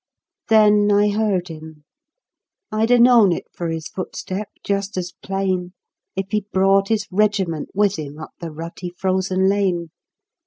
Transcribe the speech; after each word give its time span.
Then 0.49 0.91
I 0.91 1.09
heard 1.09 1.47
him. 1.47 1.83
I'd 2.71 2.89
a 2.89 2.97
known 2.97 3.31
it 3.31 3.45
for 3.53 3.69
his 3.69 3.87
footstep 3.87 4.49
just 4.63 4.97
as 4.97 5.13
plain 5.21 5.73
If 6.15 6.31
he'd 6.31 6.49
brought 6.49 6.87
his 6.87 7.05
regiment 7.11 7.69
with 7.75 7.97
him 7.99 8.17
up 8.17 8.31
the 8.39 8.49
rutty 8.49 8.89
frozen 8.97 9.47
lane. 9.47 9.91